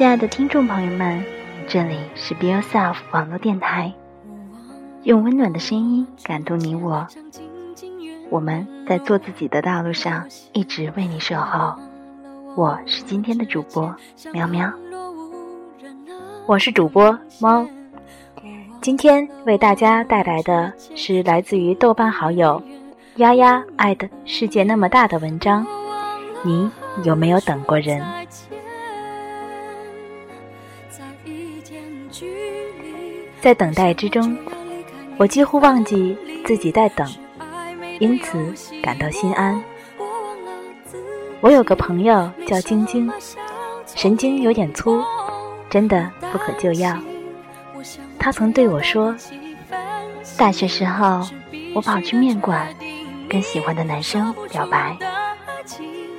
[0.00, 1.22] 亲爱的听众朋友们，
[1.68, 3.92] 这里是 Be Yourself 网络电台，
[5.02, 7.06] 用温暖的声音感动你我。
[8.30, 11.74] 我们在做自己的道路上一直为你守候。
[12.56, 13.94] 我是今天的主播
[14.32, 14.72] 喵喵，
[16.46, 17.66] 我是主播猫。
[18.80, 22.62] 今天为大家带来的是来自于豆瓣好友
[23.16, 25.66] 丫丫爱的世界那么大的文章。
[26.42, 26.70] 你
[27.04, 28.02] 有没有等过人？
[33.40, 34.36] 在等待之中，
[35.16, 37.10] 我几乎忘记自己在等，
[37.98, 39.60] 因此感到心安。
[41.40, 43.10] 我有个朋友叫晶晶，
[43.86, 45.02] 神经有点粗，
[45.70, 46.94] 真的不可救药。
[48.18, 49.16] 他曾对我说
[50.36, 51.26] ：“大学时候，
[51.74, 52.68] 我跑去面馆，
[53.26, 54.94] 跟喜欢的男生表白，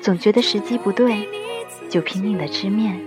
[0.00, 1.28] 总觉得时机不对，
[1.90, 2.98] 就拼命的吃面，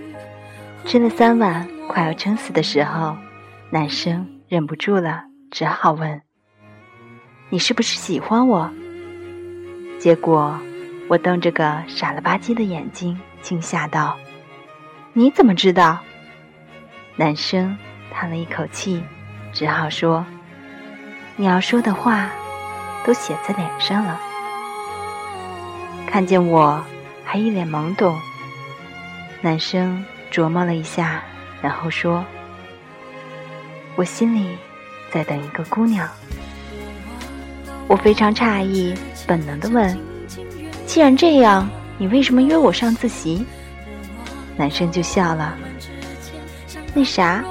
[0.84, 3.16] 吃了三碗，快要撑死的时候，
[3.74, 6.22] 男生忍不住了，只好问
[7.50, 8.72] ：‘你是不是喜欢我？’
[9.98, 10.56] 结果，
[11.08, 14.16] 我瞪着个傻了吧唧的眼睛，惊吓道
[15.12, 15.98] ：‘你怎么知道？’
[17.18, 17.76] 男生。”
[18.14, 19.02] 叹了一口气，
[19.52, 20.24] 只好说
[21.34, 22.30] ：“你要说的话，
[23.04, 24.20] 都写在脸上了。”
[26.06, 26.80] 看见我
[27.24, 28.16] 还一脸懵懂，
[29.40, 31.24] 男生琢磨了一下，
[31.60, 32.24] 然后说
[33.96, 34.56] ：“我心里
[35.12, 36.08] 在等一个姑娘。”
[37.86, 38.94] 我非常诧异，
[39.26, 39.96] 本能的问
[40.86, 43.44] ：“既然这样，你为什么约我上自习？”
[44.56, 45.56] 男生就笑了
[46.94, 47.44] ：“那啥。”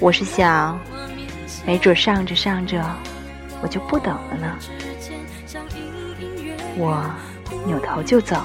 [0.00, 0.78] 我是想，
[1.66, 2.80] 没准上着上着，
[3.60, 4.56] 我就不等了呢。
[6.76, 7.04] 我
[7.66, 8.36] 扭头就走。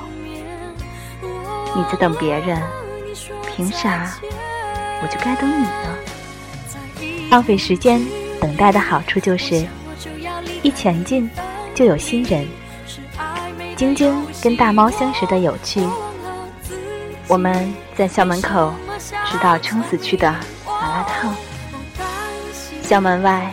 [1.76, 2.60] 你在等别人，
[3.56, 4.12] 凭啥
[5.04, 5.96] 我就该等你呢？
[7.34, 8.00] 浪费时间，
[8.40, 9.66] 等待的好处就是，
[10.62, 11.28] 一前进
[11.74, 12.48] 就有新人。
[13.76, 15.82] 晶晶跟大猫相识的有趣。
[17.28, 18.72] 我们在校门口
[19.26, 20.32] 吃到撑死去的。
[20.68, 21.36] 麻辣烫，
[22.84, 23.52] 校门外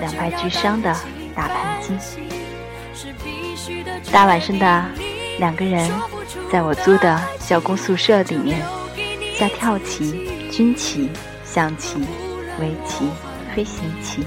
[0.00, 0.90] 两败俱伤的
[1.34, 1.92] 大盘鸡，
[4.10, 4.84] 大晚上的
[5.38, 5.86] 两个人
[6.50, 8.62] 在我租的校工宿舍里面
[9.34, 11.10] 下跳棋、军棋、
[11.44, 11.98] 象棋、
[12.60, 13.08] 围棋、
[13.54, 14.26] 飞行棋，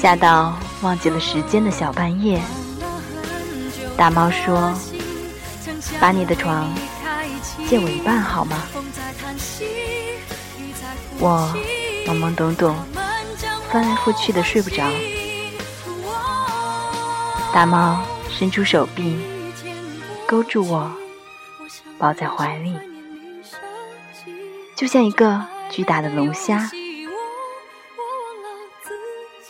[0.00, 2.40] 下到忘记了时间的小半夜。
[3.96, 4.74] 大猫说
[6.00, 6.68] ：“把你的床
[7.68, 8.56] 借我一半好吗？”
[11.18, 11.50] 我
[12.06, 12.76] 懵懵懂懂，
[13.70, 14.84] 翻来覆去的睡不着。
[17.54, 19.16] 大猫伸出手臂，
[20.26, 20.92] 勾住我，
[21.96, 22.76] 抱在怀里，
[24.76, 26.70] 就像一个巨大的龙虾。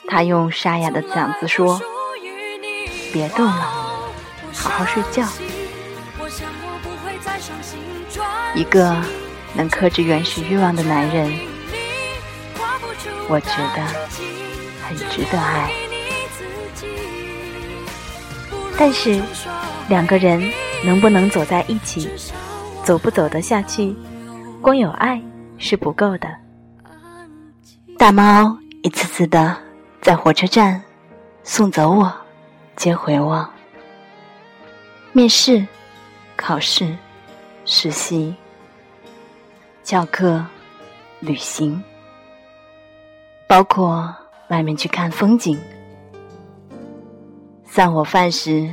[0.08, 1.80] 他用沙哑的嗓子说
[3.12, 4.08] ：“别动了，
[4.52, 5.26] 好好睡觉。”
[8.54, 8.96] 一个
[9.54, 11.38] 能克制原始欲望的男人。
[13.28, 13.84] 我觉得
[14.86, 15.72] 很值得爱，
[18.78, 19.20] 但是
[19.88, 20.52] 两个人
[20.84, 22.08] 能不能走在一起，
[22.84, 23.96] 走不走得下去，
[24.62, 25.20] 光有爱
[25.58, 26.28] 是不够的。
[27.98, 29.56] 大猫一次次的
[30.00, 30.82] 在火车站
[31.42, 32.12] 送走我，
[32.76, 33.48] 接回我。
[35.12, 35.66] 面试、
[36.36, 36.94] 考试、
[37.64, 38.34] 实习、
[39.82, 40.44] 教课、
[41.20, 41.82] 旅行。
[43.48, 44.12] 包括
[44.48, 45.56] 外面去看风景，
[47.64, 48.68] 散伙饭时，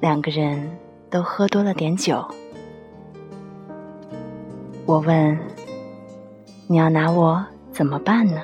[0.00, 0.70] 两个人
[1.08, 2.22] 都喝多了点酒。
[4.84, 5.38] 我问
[6.72, 8.40] ：“你要拿我怎么办呢？”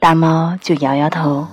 [0.00, 1.46] 大猫就摇摇头。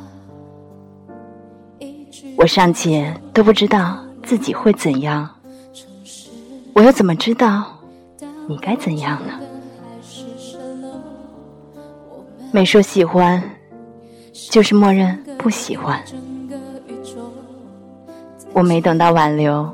[2.38, 5.29] 我尚且都不知道自己会怎样，
[6.73, 7.65] 我又怎么知道
[8.47, 9.33] 你该怎样呢？
[12.53, 13.43] 没说喜欢，
[14.49, 16.01] 就是默认不喜欢。
[18.53, 19.69] 我没等到挽留，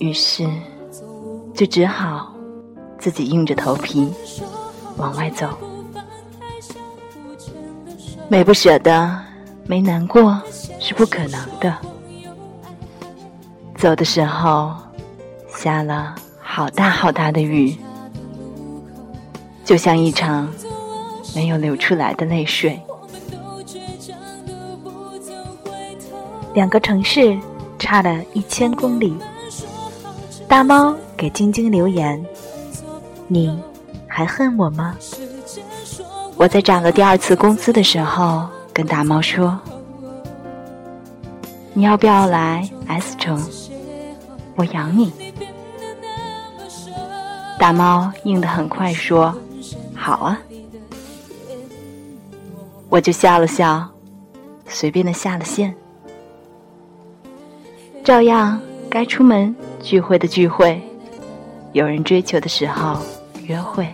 [0.00, 0.46] 于是
[1.54, 2.29] 就只好
[3.00, 4.08] 自己硬着头皮
[4.96, 5.48] 往外走。
[8.28, 9.20] 没不舍得，
[9.66, 10.40] 没难过
[10.78, 11.76] 是不可能的。
[13.76, 14.72] 走的时候
[15.48, 17.76] 下了好大好大的雨，
[19.64, 20.48] 就像一场。
[21.32, 22.76] 没有流出来的泪水。
[26.54, 27.38] 两个城市
[27.78, 29.16] 差了一千公里。
[30.48, 32.20] 大猫给晶晶留言
[33.32, 33.56] ：“你
[34.08, 34.96] 还恨我吗？”
[36.36, 39.56] 我在涨了第二次工资的时候，跟大猫说
[41.72, 43.40] ：“你要不要来 S 城？
[44.56, 45.12] 我养你。”
[47.56, 49.32] 大猫应得很快说
[49.94, 50.36] ：“好啊。”
[52.88, 53.88] 我就笑了笑，
[54.66, 55.72] 随便的下了线。
[58.02, 60.82] 照样该出门聚会的聚会，
[61.72, 62.98] 有人追求的时候
[63.50, 63.88] 约会。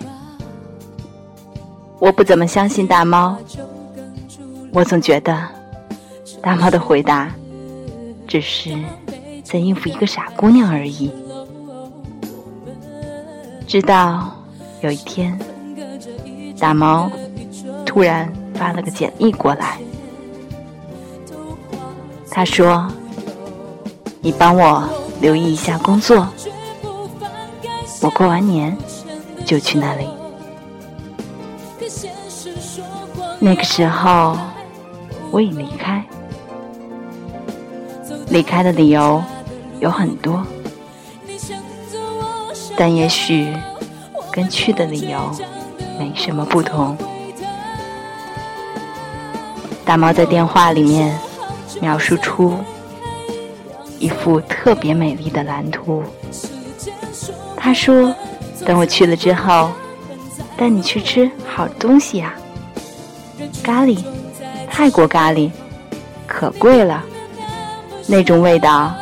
[1.99, 3.39] 我不怎么相信大猫，
[4.71, 5.49] 我总觉得
[6.43, 7.35] 大猫的回答
[8.29, 8.77] 只是
[9.43, 11.11] 在应付一个傻姑娘而已。
[13.67, 14.31] 直到
[14.83, 15.37] 有一天，
[16.61, 17.11] 大猫
[17.87, 19.79] 突然发了个简历过来，
[22.31, 22.87] 他说
[24.21, 24.87] ：“你帮我
[25.19, 26.29] 留意一下工作，
[28.03, 28.77] 我过完年
[29.47, 30.07] 就去那里。”
[33.41, 34.37] 那个时候，
[35.31, 36.05] 我已离开。
[38.29, 39.23] 离开的理由
[39.79, 40.45] 有很多，
[42.77, 43.55] 但也许
[44.33, 45.31] 跟去的理由
[45.99, 46.97] 没什么不同。
[49.85, 51.17] 大猫在电话里面
[51.81, 52.59] 描述出
[54.01, 56.03] 一幅特别美丽的蓝图。
[57.57, 58.13] 他说
[58.65, 59.71] ：“等我去了之后，
[60.57, 62.35] 带你去吃好东西呀。”
[63.63, 64.03] 咖喱，
[64.71, 65.51] 泰国咖喱，
[66.27, 67.05] 可贵了。
[68.07, 68.95] 那种味道，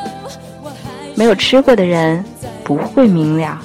[1.15, 2.25] 没有吃过的人
[2.65, 3.61] 不会明了。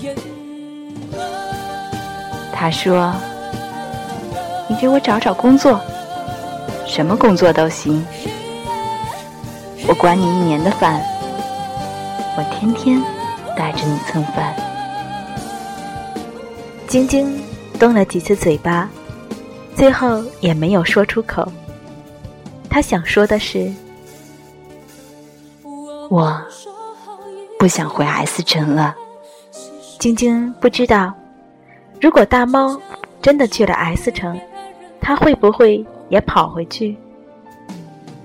[2.54, 3.14] 他说
[4.68, 5.80] ：“你给我找找工作，
[6.86, 8.06] 什么工作都行。
[9.88, 11.02] 我管你一年的饭，
[12.38, 13.02] 我天天
[13.56, 14.54] 带着你蹭饭。”
[16.90, 17.40] 晶晶
[17.80, 18.90] 动了几次嘴巴。
[19.76, 21.48] 最后也没有说出口。
[22.68, 23.72] 他想说的是
[26.10, 26.42] ：“我
[27.60, 28.96] 不想回 S 城了。”
[30.00, 31.14] 晶晶不知道，
[32.02, 32.82] 如果大猫
[33.22, 34.40] 真的去了 S 城，
[35.00, 36.98] 他会不会也跑回去？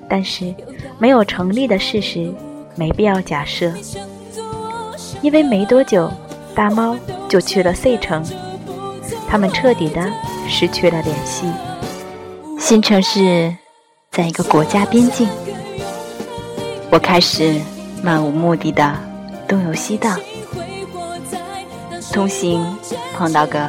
[0.09, 0.55] 但是
[0.99, 2.33] 没有成立的事实，
[2.77, 3.71] 没必要假设。
[5.21, 6.11] 因为没多久，
[6.55, 6.97] 大猫
[7.29, 8.25] 就去了 C 城，
[9.35, 10.01] 他们彻底的。
[10.49, 11.51] 失去了联系。
[12.57, 13.53] 新城市
[14.13, 15.27] 在一个国家边境，
[16.89, 17.61] 我开始
[18.01, 18.95] 漫无目的的
[19.49, 20.17] 东游西荡。
[22.13, 22.65] 同行
[23.17, 23.69] 碰到个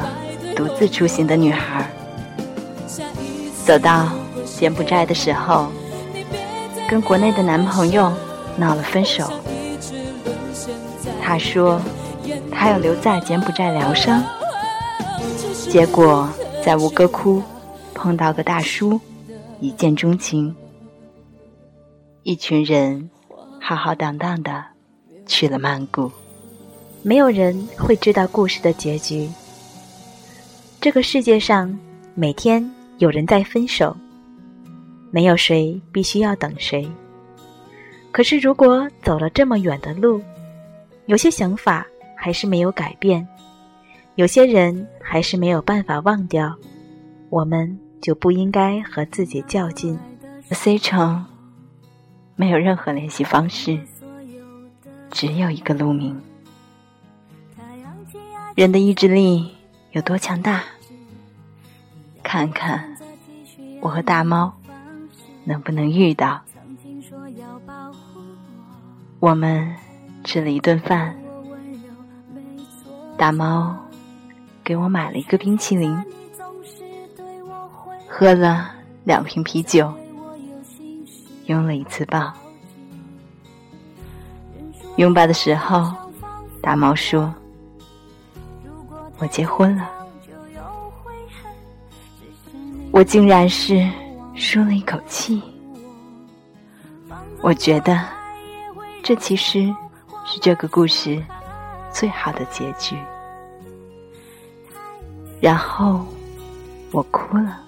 [0.54, 1.90] 独自出行的女孩，
[3.64, 4.08] 走到
[4.44, 5.66] 柬埔寨的时候，
[6.88, 8.12] 跟国内的男朋友
[8.56, 9.32] 闹了分手。
[11.20, 11.80] 她说
[12.52, 14.22] 她要留在柬埔寨疗伤，
[15.68, 16.28] 结果。
[16.64, 17.40] 在吴哥窟
[17.94, 19.00] 碰到个大叔，
[19.60, 20.52] 一见钟情。
[22.24, 23.08] 一群人
[23.60, 24.64] 浩浩荡荡的
[25.26, 26.10] 去了曼谷。
[27.04, 29.30] 没有人会知道故事的结局。
[30.80, 31.78] 这个世界上
[32.16, 32.68] 每天
[32.98, 33.96] 有人在分手，
[35.12, 36.90] 没有谁必须要等谁。
[38.10, 40.20] 可是如果走了这么远的路，
[41.06, 43.24] 有些想法还是没有改变。
[44.16, 46.56] 有些人还是没有办法忘掉，
[47.28, 49.98] 我们就不应该和自己较劲。
[50.50, 51.22] C 城
[52.34, 53.78] 没有任何联系方式，
[55.10, 56.18] 只有一个路名。
[58.54, 59.54] 人的意志力
[59.92, 60.64] 有多强大？
[62.22, 62.96] 看看
[63.82, 64.50] 我和大猫
[65.44, 66.40] 能不能遇到。
[69.20, 69.74] 我们
[70.24, 71.14] 吃了一顿饭，
[73.18, 73.76] 大猫。
[74.66, 75.96] 给我买了一个冰淇淋，
[78.08, 79.94] 喝了两瓶啤酒，
[81.44, 82.32] 拥了一次抱。
[84.96, 85.94] 拥抱的时候，
[86.60, 87.32] 大猫说
[89.18, 89.88] ：“我结婚了。”
[92.90, 93.88] 我竟然是
[94.34, 95.40] 舒了一口气。
[97.40, 98.00] 我觉得，
[99.04, 99.72] 这其实
[100.24, 101.22] 是这个故事
[101.92, 102.96] 最好的结局。
[105.40, 106.04] 然后
[106.92, 107.60] 我哭了。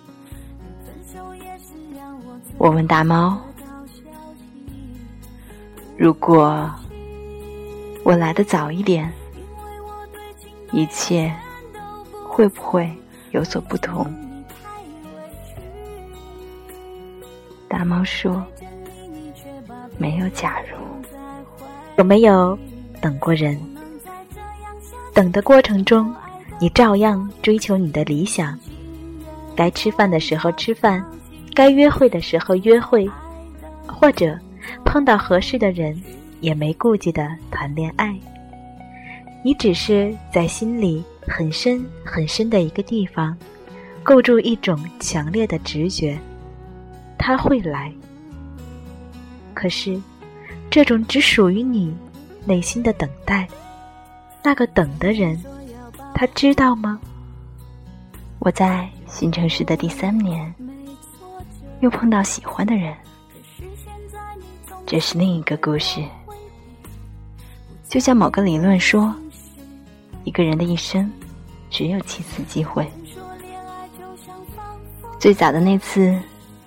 [2.57, 3.39] 我问大猫
[5.97, 6.69] ：“如果
[8.03, 9.13] 我来的早一点，
[10.73, 11.33] 一切
[12.29, 12.91] 会不会
[13.31, 14.13] 有所不同？”
[17.69, 18.45] 大猫说
[19.99, 20.77] ：“没有假如。
[21.97, 22.59] 有没有
[23.01, 23.61] 等过人？
[25.13, 26.15] 等的过程中，
[26.61, 28.59] 你照样追求你的理想。
[29.55, 31.05] 该吃饭的时候吃饭，
[31.55, 33.09] 该约会的时候约会，
[33.87, 34.39] 或者
[34.85, 36.01] 碰到合适的人
[36.41, 38.17] 也没顾忌的谈恋爱。
[39.45, 43.37] 你只是在心里很深很深的一个地方，
[44.03, 46.19] 构筑一种强烈的直觉，
[47.17, 47.93] 他会来。
[49.55, 50.01] 可是，
[50.71, 51.93] 这种只属于你
[52.45, 53.49] 内心的等待，
[54.43, 55.41] 那个等的人，
[56.19, 56.99] 他知道吗？
[58.41, 60.53] 我在新城市的第三年，
[61.79, 62.93] 又碰到喜欢的人，
[64.85, 66.03] 这是另一个故事。
[67.89, 69.15] 就像某个理论说，
[70.25, 71.09] 一个人的一生
[71.71, 72.85] 只有七次机会，
[75.21, 76.21] 最早的那次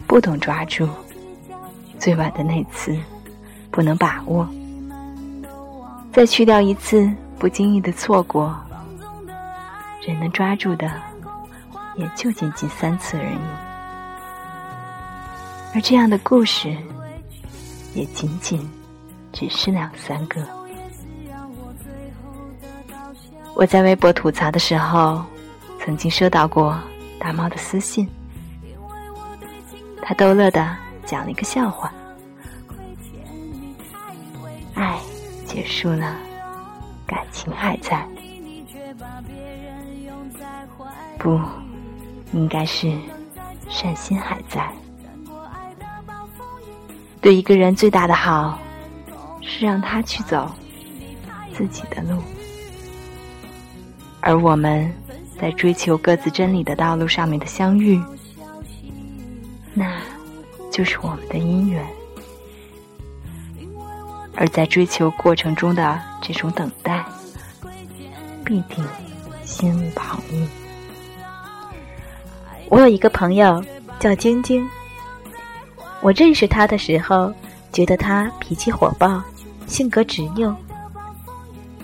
[0.07, 0.87] 不懂抓住，
[1.99, 2.97] 最晚的那次
[3.69, 4.47] 不能把握，
[6.13, 8.57] 再去掉一次不经意的错过，
[10.01, 10.91] 人能抓住的。
[11.97, 13.37] 也就仅仅三次而已，
[15.75, 16.73] 而这样的故事
[17.93, 18.65] 也仅仅
[19.33, 20.41] 只是两三个。
[23.53, 25.21] 我在微博吐槽的时候，
[25.81, 26.79] 曾经收到过
[27.19, 28.07] 大猫的私信，
[30.01, 31.91] 他逗乐的讲了一个笑话：
[34.75, 34.97] 爱
[35.45, 36.15] 结束了，
[37.05, 38.07] 感情还在，
[41.21, 41.39] 不。
[42.33, 42.89] 应该是
[43.67, 44.65] 善心还在。
[47.19, 48.57] 对一个人最大的好，
[49.41, 50.49] 是让他去走
[51.53, 52.23] 自己的路，
[54.21, 54.89] 而我们
[55.37, 58.01] 在追求各自真理的道路上面的相遇，
[59.73, 59.99] 那
[60.71, 61.85] 就是我们的姻缘。
[64.37, 67.05] 而在追求过程中的这种等待，
[68.45, 68.85] 必定
[69.43, 70.60] 心无旁骛。
[72.71, 73.61] 我有一个朋友
[73.99, 74.65] 叫晶晶。
[75.99, 77.29] 我认识他的时候，
[77.73, 79.21] 觉得他脾气火爆，
[79.67, 80.55] 性格执拗。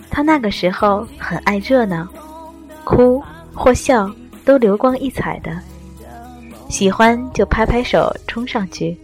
[0.08, 2.08] 他那个时候很爱热闹，
[2.84, 3.22] 哭
[3.54, 4.10] 或笑
[4.46, 5.60] 都流光溢彩的，
[6.70, 8.98] 喜欢就拍拍手冲上去，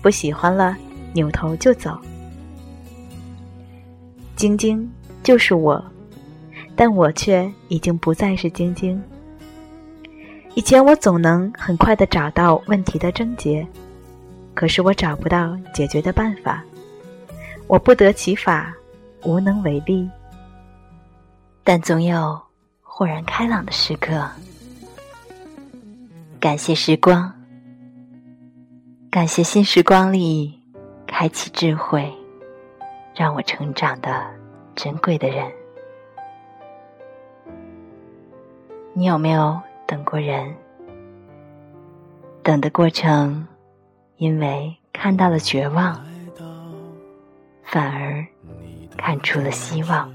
[0.00, 0.76] 不喜欢了
[1.12, 1.98] 扭头就走。
[4.36, 4.88] 晶晶
[5.24, 5.84] 就是我，
[6.76, 9.02] 但我却已经不再是晶晶。
[10.54, 13.66] 以前我总能很快的找到问题的症结，
[14.54, 16.62] 可是我找不到解决的办法，
[17.66, 18.72] 我不得其法，
[19.24, 20.08] 无能为力。
[21.64, 22.40] 但总有
[22.82, 24.28] 豁然开朗的时刻。
[26.38, 27.32] 感谢时光，
[29.10, 30.56] 感谢新时光里
[31.04, 32.12] 开启智慧，
[33.16, 34.22] 让我成长的
[34.76, 35.50] 珍贵的人。
[38.92, 39.60] 你有没有？
[39.86, 40.54] 等过人，
[42.42, 43.46] 等的过程，
[44.16, 46.02] 因为看到了绝望，
[47.62, 48.26] 反而
[48.96, 50.10] 看出了希望。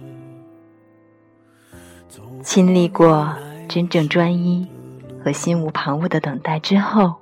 [2.42, 3.36] 经历过
[3.68, 4.68] 真正专一
[5.24, 7.14] 和心无旁骛的等待之后，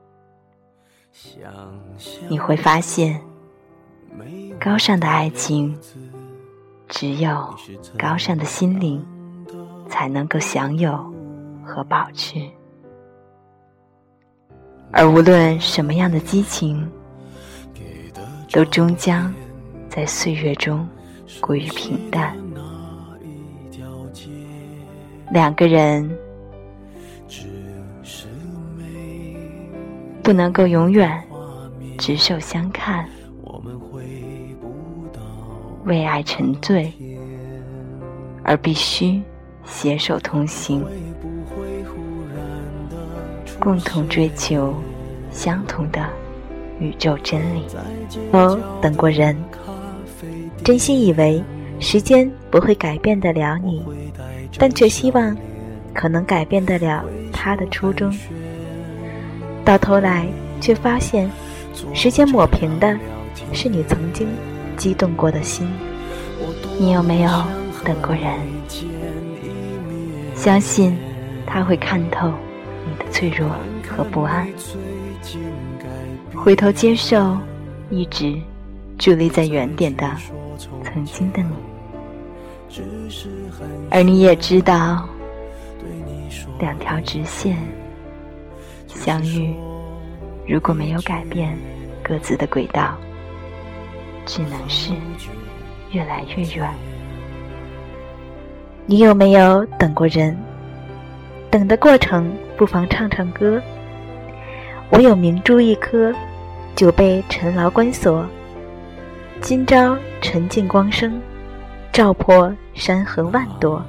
[2.29, 3.19] 你会发现，
[4.59, 5.77] 高尚的爱情，
[6.87, 7.53] 只有
[7.97, 9.05] 高尚的心灵
[9.89, 11.16] 才能够享有。
[11.67, 12.39] 和保持，
[14.91, 16.89] 而无论什么样的激情，
[18.51, 19.33] 都终将
[19.89, 20.87] 在岁月中
[21.41, 22.35] 归于平淡。
[25.31, 26.09] 两个人
[30.23, 31.21] 不能够永远
[31.97, 33.07] 执手相看，
[35.83, 36.93] 为爱沉醉，
[38.43, 39.21] 而必须
[39.67, 40.83] 携手同行。
[43.59, 44.73] 共同追求
[45.31, 46.07] 相同的
[46.79, 47.65] 宇宙真理。
[48.31, 49.35] 我等过人，
[50.63, 51.43] 真心以为
[51.79, 53.83] 时间不会改变得了你，
[54.59, 55.35] 但却希望
[55.93, 58.15] 可能改变得了他的初衷。
[59.65, 60.27] 到头来
[60.61, 61.29] 却发现，
[61.93, 62.95] 时间抹平的
[63.53, 64.27] 是你曾经
[64.77, 65.67] 激动过的心。
[66.79, 67.29] 你有没有
[67.83, 68.31] 等过人？
[70.37, 70.95] 相信
[71.45, 72.31] 他会看透。
[72.89, 73.49] 你的脆弱
[73.85, 74.47] 和不安，
[76.33, 77.37] 回头接受
[77.89, 78.33] 一直
[78.97, 80.09] 伫立在原点的
[80.85, 81.49] 曾经的你，
[83.91, 85.05] 而你也知道，
[86.59, 87.57] 两条直线
[88.87, 89.53] 相遇，
[90.47, 91.57] 如果没有改变
[92.01, 92.95] 各自的轨道，
[94.25, 94.93] 只能是
[95.91, 96.73] 越来越远。
[98.89, 100.33] 你有没有等过人？
[101.51, 103.61] 等的过程，不妨唱唱歌。
[104.89, 106.13] 我有明珠一颗，
[106.73, 108.25] 久被尘劳关锁。
[109.41, 111.21] 今朝沉静光生，
[111.91, 113.83] 照破山河万朵。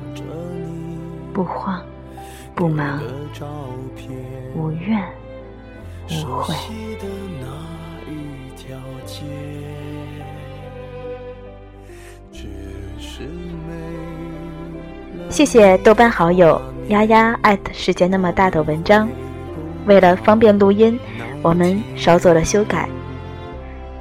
[1.32, 1.80] 不慌，
[2.56, 3.00] 不忙，
[4.56, 5.00] 无怨
[6.10, 6.52] 无悔。
[15.30, 19.08] 谢谢豆瓣好友丫丫艾特世界那么大的文章。
[19.86, 20.98] 为了方便录音，
[21.42, 22.88] 我们稍做了修改。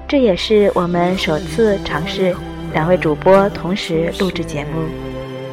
[0.08, 2.34] 这也是我们首次尝试
[2.74, 4.82] 两位主播同时录制节目。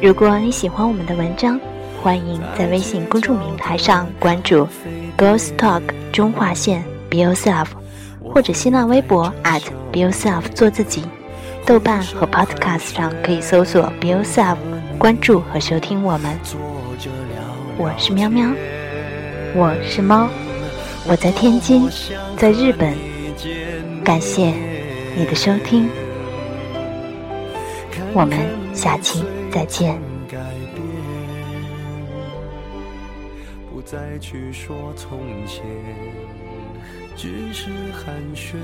[0.01, 1.59] 如果你喜欢我们的文章，
[2.01, 4.67] 欢迎在微信公众平台上关注
[5.17, 7.67] “Girls Talk 中划线 Be Yourself”，
[8.23, 9.31] 或者新浪微博
[9.91, 11.03] @Be Yourself 做自己。
[11.65, 14.55] 豆瓣和 Podcast 上可以搜索 “Be Yourself”，
[14.97, 16.39] 关注和收听我们。
[17.77, 18.49] 我是喵喵，
[19.53, 20.29] 我是猫，
[21.07, 21.89] 我在天津，
[22.37, 22.95] 在日本。
[24.03, 24.53] 感谢
[25.15, 25.89] 你的收听，
[28.13, 28.39] 我们
[28.73, 29.99] 下期再见。
[33.69, 35.63] 不再去说从前，
[37.15, 38.55] 只是寒暄。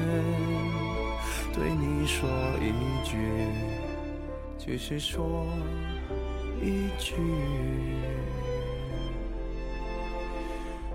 [1.54, 2.30] 对你说
[2.62, 2.72] 一
[3.06, 3.18] 句，
[4.58, 5.46] 只是说
[6.64, 7.16] 一句，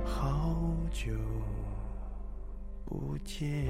[0.04, 0.56] 好
[0.92, 1.12] 久
[2.84, 3.66] 不见。